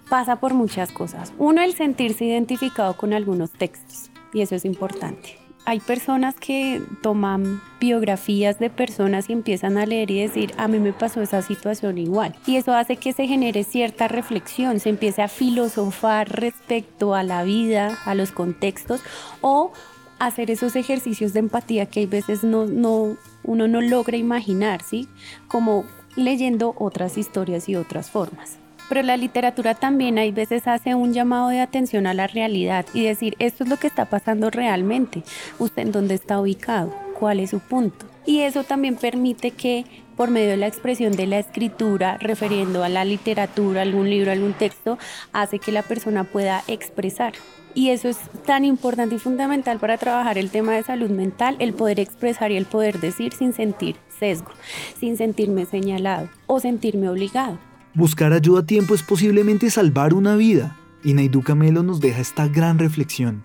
Pasa 0.10 0.38
por 0.38 0.54
muchas 0.54 0.94
cosas. 0.94 1.34
Uno, 1.38 1.62
el 1.62 1.74
sentirse 1.74 2.24
identificado 2.24 2.96
con 2.96 3.12
algunos 3.12 3.51
textos 3.51 4.10
y 4.32 4.39
eso 4.39 4.56
es 4.56 4.63
importante. 4.63 5.45
Hay 5.66 5.80
personas 5.80 6.36
que 6.36 6.82
toman 7.02 7.62
biografías 7.80 8.60
de 8.60 8.70
personas 8.70 9.30
y 9.30 9.34
empiezan 9.34 9.78
a 9.78 9.86
leer 9.86 10.12
y 10.12 10.22
decir, 10.22 10.54
a 10.58 10.68
mí 10.68 10.80
me 10.80 10.94
pasó 10.94 11.22
esa 11.22 11.42
situación 11.42 11.98
igual. 11.98 12.36
Y 12.46 12.58
eso 12.58 12.74
hace 12.74 12.98
que 12.98 13.14
se 13.14 13.28
genere 13.28 13.64
cierta 13.64 14.08
reflexión, 14.08 14.80
se 14.80 14.90
empiece 14.90 15.24
a 15.24 15.28
filosofar 15.28 16.30
respecto 16.30 17.16
a 17.16 17.24
la 17.24 17.44
vida, 17.44 17.98
a 18.06 18.14
los 18.14 18.32
contextos 18.32 19.02
o 19.42 19.72
hacer 20.20 20.52
esos 20.52 20.76
ejercicios 20.76 21.34
de 21.34 21.40
empatía 21.40 21.88
que 21.88 22.02
hay 22.02 22.06
veces 22.06 22.44
no, 22.44 22.66
no, 22.66 23.18
uno 23.44 23.68
no 23.68 23.82
logra 23.82 24.18
imaginar, 24.18 24.82
¿sí? 24.84 25.10
Como 25.48 25.84
leyendo 26.16 26.76
otras 26.78 27.18
historias 27.18 27.68
y 27.70 27.76
otras 27.76 28.10
formas. 28.12 28.60
Pero 28.89 29.01
la 29.04 29.18
literatura 29.18 29.74
también 29.75 30.18
hay 30.18 30.32
veces 30.32 30.68
hace 30.68 30.96
un 30.96 31.13
llamado 31.13 31.50
de 31.50 31.62
atención 31.62 32.08
a 32.08 32.13
la 32.13 32.27
realidad 32.27 32.86
y 32.94 33.04
decir, 33.04 33.36
esto 33.39 33.63
es 33.63 33.70
lo 33.70 33.77
que 33.77 33.88
está 33.88 34.06
pasando 34.06 34.50
realmente, 34.50 35.24
usted 35.60 35.84
en 35.84 35.92
dónde 35.92 36.15
está 36.15 36.39
ubicado, 36.39 36.94
cuál 37.18 37.39
es 37.39 37.50
su 37.50 37.60
punto. 37.60 38.06
Y 38.25 38.42
eso 38.42 38.63
también 38.63 38.96
permite 38.96 39.51
que 39.51 39.86
por 40.15 40.30
medio 40.30 40.50
de 40.50 40.58
la 40.58 40.68
expresión 40.68 41.13
de 41.13 41.27
la 41.27 41.39
escritura, 41.39 42.18
refiriendo 42.18 42.84
a 42.84 42.89
la 42.89 43.06
literatura, 43.06 43.82
algún 43.82 44.10
libro, 44.10 44.32
algún 44.32 44.54
texto, 44.54 44.98
hace 45.34 45.60
que 45.60 45.72
la 45.72 45.84
persona 45.84 46.24
pueda 46.24 46.63
expresar. 46.68 47.34
Y 47.74 47.89
eso 47.89 48.08
es 48.08 48.18
tan 48.46 48.63
importante 48.63 49.15
y 49.15 49.20
fundamental 49.20 49.80
para 49.80 49.98
trabajar 49.98 50.38
el 50.38 50.50
tema 50.50 50.74
de 50.74 50.84
salud 50.84 51.10
mental, 51.10 51.58
el 51.60 51.74
poder 51.74 52.00
expresar 52.00 52.51
y 52.51 52.58
el 52.58 52.65
poder 52.65 53.01
decir 53.01 53.34
sin 53.34 53.51
sentir 53.51 53.98
sesgo, 54.18 54.51
sin 54.98 55.18
sentirme 55.18 55.65
señalado 55.65 56.30
o 56.48 56.62
sentirme 56.62 57.10
obligado. 57.10 57.60
Buscar 57.96 58.34
ayuda 58.34 58.60
a 58.60 58.66
tiempo 58.66 58.94
es 58.94 59.04
posiblemente 59.04 59.70
salvar 59.70 60.14
una 60.14 60.36
vida. 60.36 60.75
Y 61.02 61.14
Naidu 61.14 61.42
Camelo 61.42 61.82
nos 61.82 62.02
deja 62.02 62.20
esta 62.20 62.50
gran 62.50 62.78
reflexión. 62.78 63.42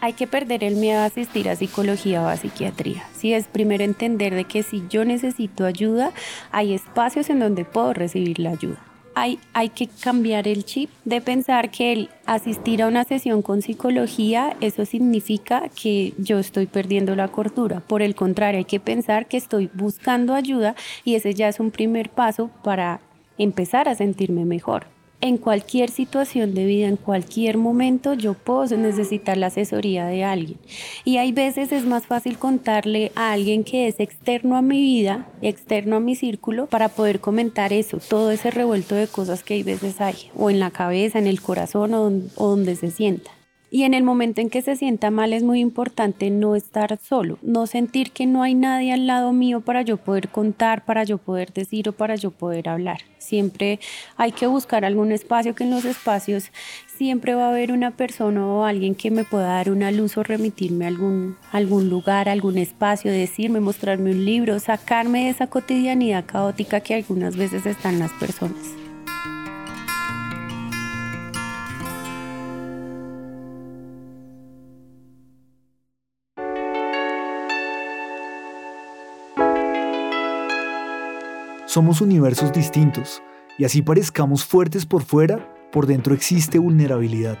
Hay 0.00 0.12
que 0.12 0.28
perder 0.28 0.62
el 0.62 0.76
miedo 0.76 1.00
a 1.00 1.06
asistir 1.06 1.48
a 1.48 1.56
psicología 1.56 2.22
o 2.22 2.28
a 2.28 2.36
psiquiatría. 2.36 3.04
Si 3.16 3.32
es 3.32 3.48
primero 3.48 3.82
entender 3.82 4.32
de 4.32 4.44
que 4.44 4.62
si 4.62 4.84
yo 4.88 5.04
necesito 5.04 5.64
ayuda, 5.64 6.12
hay 6.52 6.72
espacios 6.72 7.30
en 7.30 7.40
donde 7.40 7.64
puedo 7.64 7.92
recibir 7.92 8.38
la 8.38 8.50
ayuda. 8.50 8.78
Hay, 9.16 9.40
hay, 9.54 9.70
que 9.70 9.88
cambiar 9.88 10.46
el 10.46 10.64
chip 10.64 10.90
de 11.04 11.20
pensar 11.20 11.72
que 11.72 11.92
el 11.92 12.10
asistir 12.26 12.80
a 12.80 12.86
una 12.86 13.02
sesión 13.02 13.42
con 13.42 13.60
psicología, 13.60 14.56
eso 14.60 14.84
significa 14.84 15.68
que 15.68 16.14
yo 16.18 16.38
estoy 16.38 16.66
perdiendo 16.66 17.16
la 17.16 17.26
cordura. 17.26 17.80
Por 17.80 18.02
el 18.02 18.14
contrario, 18.14 18.58
hay 18.58 18.64
que 18.66 18.80
pensar 18.80 19.26
que 19.26 19.36
estoy 19.36 19.68
buscando 19.74 20.34
ayuda 20.34 20.76
y 21.04 21.16
ese 21.16 21.34
ya 21.34 21.48
es 21.48 21.58
un 21.58 21.72
primer 21.72 22.10
paso 22.10 22.50
para 22.62 23.00
empezar 23.38 23.88
a 23.88 23.94
sentirme 23.94 24.44
mejor. 24.44 24.86
En 25.20 25.38
cualquier 25.38 25.88
situación 25.88 26.52
de 26.52 26.66
vida, 26.66 26.86
en 26.86 26.96
cualquier 26.96 27.56
momento, 27.56 28.12
yo 28.12 28.34
puedo 28.34 28.76
necesitar 28.76 29.38
la 29.38 29.46
asesoría 29.46 30.04
de 30.04 30.22
alguien. 30.22 30.58
Y 31.04 31.16
hay 31.16 31.32
veces 31.32 31.72
es 31.72 31.86
más 31.86 32.04
fácil 32.04 32.36
contarle 32.36 33.10
a 33.14 33.32
alguien 33.32 33.64
que 33.64 33.88
es 33.88 34.00
externo 34.00 34.56
a 34.56 34.60
mi 34.60 34.82
vida, 34.82 35.26
externo 35.40 35.96
a 35.96 36.00
mi 36.00 36.14
círculo, 36.14 36.66
para 36.66 36.90
poder 36.90 37.20
comentar 37.20 37.72
eso, 37.72 38.00
todo 38.06 38.32
ese 38.32 38.50
revuelto 38.50 38.94
de 38.96 39.06
cosas 39.06 39.42
que 39.42 39.54
hay 39.54 39.62
veces 39.62 39.98
hay, 40.02 40.16
o 40.36 40.50
en 40.50 40.60
la 40.60 40.70
cabeza, 40.70 41.18
en 41.18 41.26
el 41.26 41.40
corazón, 41.40 41.94
o, 41.94 42.12
o 42.36 42.48
donde 42.48 42.76
se 42.76 42.90
sienta. 42.90 43.30
Y 43.74 43.82
en 43.82 43.92
el 43.92 44.04
momento 44.04 44.40
en 44.40 44.50
que 44.50 44.62
se 44.62 44.76
sienta 44.76 45.10
mal 45.10 45.32
es 45.32 45.42
muy 45.42 45.58
importante 45.58 46.30
no 46.30 46.54
estar 46.54 46.96
solo, 47.02 47.38
no 47.42 47.66
sentir 47.66 48.12
que 48.12 48.24
no 48.24 48.44
hay 48.44 48.54
nadie 48.54 48.92
al 48.92 49.08
lado 49.08 49.32
mío 49.32 49.62
para 49.62 49.82
yo 49.82 49.96
poder 49.96 50.28
contar, 50.28 50.84
para 50.84 51.02
yo 51.02 51.18
poder 51.18 51.52
decir 51.52 51.88
o 51.88 51.92
para 51.92 52.14
yo 52.14 52.30
poder 52.30 52.68
hablar. 52.68 53.00
Siempre 53.18 53.80
hay 54.16 54.30
que 54.30 54.46
buscar 54.46 54.84
algún 54.84 55.10
espacio 55.10 55.56
que 55.56 55.64
en 55.64 55.72
los 55.72 55.84
espacios 55.86 56.52
siempre 56.96 57.34
va 57.34 57.46
a 57.46 57.48
haber 57.48 57.72
una 57.72 57.90
persona 57.90 58.46
o 58.46 58.62
alguien 58.62 58.94
que 58.94 59.10
me 59.10 59.24
pueda 59.24 59.46
dar 59.46 59.72
una 59.72 59.90
luz 59.90 60.16
o 60.18 60.22
remitirme 60.22 60.84
a 60.84 60.88
algún, 60.88 61.36
algún 61.50 61.90
lugar, 61.90 62.28
algún 62.28 62.58
espacio, 62.58 63.10
decirme, 63.10 63.58
mostrarme 63.58 64.12
un 64.12 64.24
libro, 64.24 64.60
sacarme 64.60 65.24
de 65.24 65.30
esa 65.30 65.48
cotidianidad 65.48 66.26
caótica 66.26 66.78
que 66.78 66.94
algunas 66.94 67.36
veces 67.36 67.66
están 67.66 67.98
las 67.98 68.12
personas. 68.12 68.83
Somos 81.74 82.00
universos 82.00 82.52
distintos, 82.52 83.20
y 83.58 83.64
así 83.64 83.82
parezcamos 83.82 84.44
fuertes 84.44 84.86
por 84.86 85.02
fuera, 85.02 85.52
por 85.72 85.88
dentro 85.88 86.14
existe 86.14 86.60
vulnerabilidad. 86.60 87.36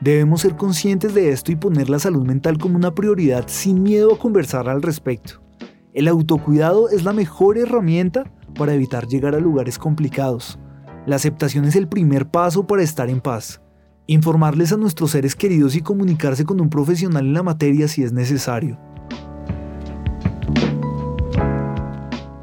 Debemos 0.00 0.42
ser 0.42 0.54
conscientes 0.54 1.12
de 1.12 1.30
esto 1.30 1.50
y 1.50 1.56
poner 1.56 1.90
la 1.90 1.98
salud 1.98 2.24
mental 2.24 2.56
como 2.56 2.76
una 2.76 2.94
prioridad 2.94 3.48
sin 3.48 3.82
miedo 3.82 4.14
a 4.14 4.18
conversar 4.20 4.68
al 4.68 4.80
respecto. 4.80 5.42
El 5.92 6.06
autocuidado 6.06 6.88
es 6.88 7.02
la 7.02 7.12
mejor 7.12 7.58
herramienta 7.58 8.32
para 8.56 8.74
evitar 8.74 9.08
llegar 9.08 9.34
a 9.34 9.40
lugares 9.40 9.76
complicados. 9.76 10.56
La 11.04 11.16
aceptación 11.16 11.64
es 11.64 11.74
el 11.74 11.88
primer 11.88 12.30
paso 12.30 12.68
para 12.68 12.84
estar 12.84 13.10
en 13.10 13.20
paz. 13.20 13.60
Informarles 14.06 14.72
a 14.72 14.76
nuestros 14.76 15.10
seres 15.10 15.34
queridos 15.34 15.74
y 15.74 15.80
comunicarse 15.80 16.44
con 16.44 16.60
un 16.60 16.70
profesional 16.70 17.26
en 17.26 17.34
la 17.34 17.42
materia 17.42 17.88
si 17.88 18.04
es 18.04 18.12
necesario. 18.12 18.78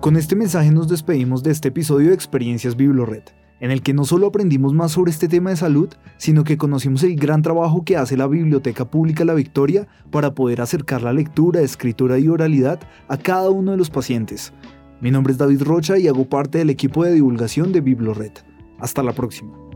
Con 0.02 0.18
este 0.18 0.36
mensaje 0.36 0.72
nos 0.72 0.88
despedimos 0.88 1.44
de 1.44 1.52
este 1.52 1.68
episodio 1.68 2.08
de 2.08 2.16
Experiencias 2.16 2.76
Biblored, 2.76 3.22
en 3.60 3.70
el 3.70 3.84
que 3.84 3.94
no 3.94 4.04
solo 4.04 4.26
aprendimos 4.26 4.74
más 4.74 4.94
sobre 4.94 5.12
este 5.12 5.28
tema 5.28 5.52
de 5.52 5.58
salud, 5.58 5.90
sino 6.18 6.44
que 6.44 6.58
conocimos 6.58 7.04
el 7.04 7.16
gran 7.16 7.44
trabajo 7.44 7.86
que 7.86 7.98
hace 7.98 8.18
la 8.18 8.26
Biblioteca 8.26 8.86
Pública 8.86 9.26
La 9.26 9.36
Victoria 9.36 9.88
para 10.10 10.34
poder 10.34 10.60
acercar 10.60 11.04
la 11.04 11.14
lectura, 11.14 11.62
escritura 11.62 12.18
y 12.18 12.30
oralidad 12.30 12.80
a 13.10 13.18
cada 13.18 13.52
uno 13.52 13.74
de 13.74 13.78
los 13.78 13.92
pacientes. 13.92 14.54
Mi 15.02 15.12
nombre 15.12 15.34
es 15.34 15.38
David 15.38 15.62
Rocha 15.62 16.00
y 16.00 16.08
hago 16.08 16.28
parte 16.28 16.58
del 16.58 16.72
equipo 16.72 17.04
de 17.04 17.14
divulgación 17.14 17.72
de 17.72 17.82
Biblored. 17.82 18.34
Hasta 18.80 19.04
la 19.04 19.14
próxima. 19.14 19.71